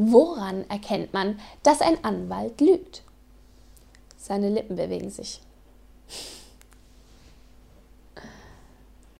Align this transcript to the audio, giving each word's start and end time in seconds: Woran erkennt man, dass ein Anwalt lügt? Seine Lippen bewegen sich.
Woran 0.00 0.64
erkennt 0.70 1.12
man, 1.12 1.40
dass 1.64 1.80
ein 1.80 2.04
Anwalt 2.04 2.60
lügt? 2.60 3.02
Seine 4.16 4.48
Lippen 4.48 4.76
bewegen 4.76 5.10
sich. 5.10 5.40